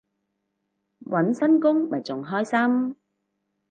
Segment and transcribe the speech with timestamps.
[1.05, 2.95] 搵新工咪仲開心